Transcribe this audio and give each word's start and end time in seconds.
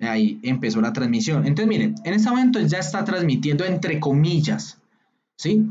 Ahí 0.00 0.38
empezó 0.42 0.80
la 0.80 0.92
transmisión. 0.92 1.46
Entonces, 1.46 1.68
miren, 1.68 1.94
en 2.04 2.14
este 2.14 2.28
momento 2.28 2.60
ya 2.60 2.78
está 2.78 3.04
transmitiendo 3.04 3.64
entre 3.64 4.00
comillas, 4.00 4.78
¿sí? 5.36 5.66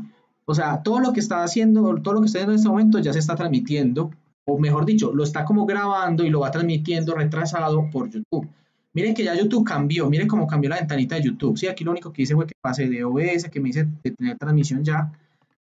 O 0.46 0.54
sea, 0.54 0.82
todo 0.82 1.00
lo 1.00 1.12
que 1.12 1.20
está 1.20 1.42
haciendo, 1.42 1.94
todo 2.02 2.14
lo 2.14 2.20
que 2.20 2.26
está 2.26 2.38
haciendo 2.38 2.52
en 2.52 2.58
este 2.58 2.68
momento 2.68 2.98
ya 2.98 3.12
se 3.12 3.18
está 3.18 3.34
transmitiendo, 3.34 4.10
o 4.44 4.58
mejor 4.58 4.84
dicho, 4.84 5.12
lo 5.12 5.24
está 5.24 5.44
como 5.44 5.66
grabando 5.66 6.24
y 6.24 6.30
lo 6.30 6.40
va 6.40 6.50
transmitiendo 6.50 7.14
retrasado 7.14 7.88
por 7.90 8.10
YouTube. 8.10 8.48
Miren 8.92 9.14
que 9.14 9.24
ya 9.24 9.34
YouTube 9.34 9.64
cambió, 9.64 10.08
miren 10.08 10.28
cómo 10.28 10.46
cambió 10.46 10.70
la 10.70 10.76
ventanita 10.76 11.16
de 11.16 11.22
YouTube. 11.22 11.58
Sí, 11.58 11.66
aquí 11.66 11.82
lo 11.82 11.90
único 11.90 12.12
que 12.12 12.22
hice 12.22 12.34
fue 12.34 12.46
que 12.46 12.54
pase 12.60 12.88
de 12.88 13.04
OBS, 13.04 13.48
que 13.50 13.60
me 13.60 13.68
dice 13.68 13.88
de 14.02 14.10
tener 14.12 14.38
transmisión 14.38 14.84
ya, 14.84 15.10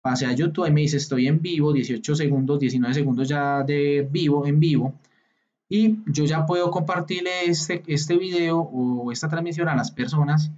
pasé 0.02 0.26
a 0.26 0.34
YouTube 0.34 0.68
y 0.68 0.72
me 0.72 0.82
dice 0.82 0.98
estoy 0.98 1.28
en 1.28 1.42
vivo, 1.42 1.74
18 1.74 2.16
segundos, 2.16 2.60
19 2.60 2.94
segundos 2.94 3.28
ya 3.28 3.64
de 3.64 4.08
vivo, 4.12 4.46
en 4.46 4.60
vivo. 4.60 4.94
Y 5.70 6.00
yo 6.06 6.26
ya 6.26 6.46
puedo 6.46 6.70
compartirle 6.72 7.46
este, 7.46 7.84
este 7.88 8.18
video 8.18 8.60
o 8.60 9.12
esta 9.12 9.28
transmisión 9.28 9.70
a 9.70 9.76
las 9.76 9.92
personas 9.92 10.52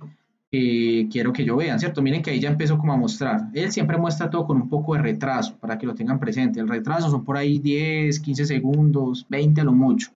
que 0.51 1.07
quiero 1.11 1.33
que 1.33 1.45
yo 1.45 1.55
vean, 1.55 1.79
¿cierto? 1.79 2.01
Miren 2.01 2.21
que 2.21 2.31
ahí 2.31 2.39
ya 2.39 2.49
empezó 2.49 2.77
como 2.77 2.93
a 2.93 2.97
mostrar. 2.97 3.49
Él 3.53 3.71
siempre 3.71 3.97
muestra 3.97 4.29
todo 4.29 4.45
con 4.45 4.57
un 4.57 4.69
poco 4.69 4.95
de 4.95 5.01
retraso 5.01 5.57
para 5.57 5.77
que 5.77 5.85
lo 5.85 5.95
tengan 5.95 6.19
presente. 6.19 6.59
El 6.59 6.67
retraso 6.67 7.09
son 7.09 7.23
por 7.23 7.37
ahí 7.37 7.59
10, 7.59 8.19
15 8.19 8.45
segundos, 8.45 9.25
20 9.29 9.61
a 9.61 9.63
lo 9.63 9.73
mucho. 9.73 10.11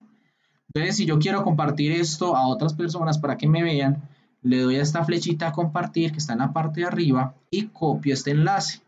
Entonces, 0.68 0.98
si 0.98 1.06
yo 1.06 1.18
quiero 1.18 1.44
compartir 1.44 1.92
esto 1.92 2.36
a 2.36 2.48
otras 2.48 2.74
personas 2.74 3.18
para 3.18 3.38
que 3.38 3.48
me 3.48 3.64
vean, 3.64 4.04
le 4.42 4.60
doy 4.62 4.76
a 4.76 4.82
esta 4.82 5.04
flechita 5.04 5.48
a 5.48 5.52
compartir 5.52 6.12
que 6.12 6.20
está 6.20 6.34
en 6.34 6.40
la 6.40 6.54
parte 6.54 6.82
de 6.82 6.88
arriba 6.88 7.34
y 7.50 7.68
copio 7.68 8.14
este 8.14 8.32
enlace. 8.32 8.82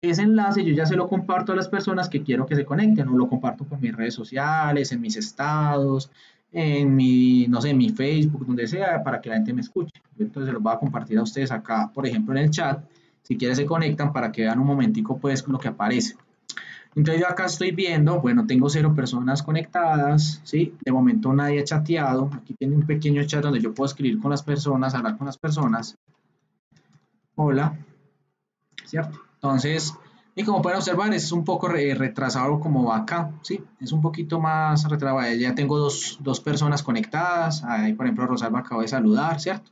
Ese 0.00 0.22
enlace 0.22 0.64
yo 0.64 0.72
ya 0.74 0.86
se 0.86 0.94
lo 0.94 1.08
comparto 1.08 1.52
a 1.52 1.56
las 1.56 1.68
personas 1.68 2.08
que 2.08 2.22
quiero 2.22 2.46
que 2.46 2.54
se 2.54 2.64
conecten, 2.64 3.08
o 3.08 3.16
lo 3.16 3.28
comparto 3.28 3.64
por 3.64 3.80
mis 3.80 3.94
redes 3.94 4.14
sociales, 4.14 4.92
en 4.92 5.00
mis 5.00 5.16
estados, 5.16 6.10
en 6.52 6.94
mi, 6.94 7.46
no 7.48 7.60
sé, 7.60 7.70
en 7.70 7.78
mi 7.78 7.90
Facebook, 7.90 8.46
donde 8.46 8.68
sea, 8.68 9.02
para 9.02 9.20
que 9.20 9.28
la 9.28 9.36
gente 9.36 9.52
me 9.52 9.60
escuche. 9.60 10.00
Entonces 10.16 10.46
se 10.46 10.52
los 10.52 10.62
voy 10.62 10.72
a 10.72 10.78
compartir 10.78 11.18
a 11.18 11.22
ustedes 11.22 11.50
acá, 11.50 11.90
por 11.92 12.06
ejemplo, 12.06 12.36
en 12.36 12.44
el 12.44 12.50
chat. 12.50 12.84
Si 13.22 13.36
quieren 13.36 13.56
se 13.56 13.66
conectan 13.66 14.12
para 14.12 14.30
que 14.30 14.42
vean 14.42 14.60
un 14.60 14.66
momentico 14.66 15.18
pues 15.18 15.46
lo 15.48 15.58
que 15.58 15.68
aparece. 15.68 16.16
Entonces 16.94 17.20
yo 17.20 17.28
acá 17.28 17.46
estoy 17.46 17.72
viendo, 17.72 18.20
bueno, 18.20 18.46
tengo 18.46 18.70
cero 18.70 18.94
personas 18.94 19.42
conectadas, 19.42 20.40
¿sí? 20.44 20.74
De 20.84 20.92
momento 20.92 21.32
nadie 21.32 21.60
ha 21.60 21.64
chateado. 21.64 22.30
Aquí 22.32 22.54
tiene 22.54 22.76
un 22.76 22.86
pequeño 22.86 23.24
chat 23.24 23.42
donde 23.42 23.60
yo 23.60 23.74
puedo 23.74 23.86
escribir 23.86 24.20
con 24.20 24.30
las 24.30 24.42
personas, 24.42 24.94
hablar 24.94 25.18
con 25.18 25.26
las 25.26 25.38
personas. 25.38 25.96
Hola, 27.34 27.76
¿cierto? 28.84 29.27
Entonces, 29.38 29.94
y 30.34 30.44
como 30.44 30.62
pueden 30.62 30.78
observar, 30.78 31.12
es 31.14 31.32
un 31.32 31.44
poco 31.44 31.68
retrasado 31.68 32.60
como 32.60 32.92
acá, 32.92 33.32
¿sí? 33.42 33.60
Es 33.80 33.92
un 33.92 34.00
poquito 34.00 34.40
más 34.40 34.88
retrasado. 34.88 35.32
Ya 35.34 35.54
tengo 35.54 35.78
dos, 35.78 36.18
dos 36.20 36.40
personas 36.40 36.82
conectadas. 36.82 37.64
Ahí, 37.64 37.92
por 37.92 38.06
ejemplo, 38.06 38.26
Rosalba 38.26 38.60
acabo 38.60 38.82
de 38.82 38.88
saludar, 38.88 39.40
¿cierto? 39.40 39.70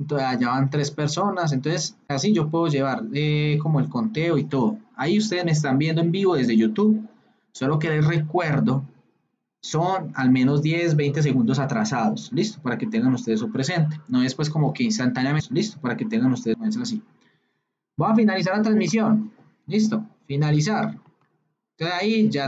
Entonces, 0.00 0.26
allá 0.26 0.48
van 0.48 0.70
tres 0.70 0.90
personas. 0.90 1.52
Entonces, 1.52 1.96
así 2.08 2.32
yo 2.32 2.48
puedo 2.48 2.66
llevar 2.66 3.04
eh, 3.12 3.58
como 3.62 3.78
el 3.78 3.88
conteo 3.88 4.38
y 4.38 4.44
todo. 4.44 4.78
Ahí 4.96 5.18
ustedes 5.18 5.44
me 5.44 5.52
están 5.52 5.78
viendo 5.78 6.00
en 6.00 6.10
vivo 6.10 6.34
desde 6.34 6.56
YouTube. 6.56 7.08
Solo 7.52 7.78
que 7.78 7.90
les 7.90 8.04
recuerdo, 8.04 8.84
son 9.60 10.10
al 10.16 10.30
menos 10.30 10.62
10, 10.62 10.96
20 10.96 11.22
segundos 11.22 11.60
atrasados. 11.60 12.32
¿Listo? 12.32 12.60
Para 12.60 12.76
que 12.76 12.88
tengan 12.88 13.14
ustedes 13.14 13.38
su 13.38 13.52
presente. 13.52 14.00
No 14.08 14.22
es 14.22 14.34
pues 14.34 14.50
como 14.50 14.72
que 14.72 14.82
instantáneamente. 14.82 15.48
¿Listo? 15.52 15.80
Para 15.80 15.96
que 15.96 16.04
tengan 16.04 16.32
ustedes 16.32 16.76
así. 16.76 17.02
Voy 18.02 18.10
a 18.10 18.16
finalizar 18.16 18.56
la 18.56 18.62
transmisión. 18.64 19.30
Listo, 19.68 20.04
finalizar. 20.26 20.98
Entonces 21.78 22.00
ahí 22.00 22.28
ya 22.28 22.40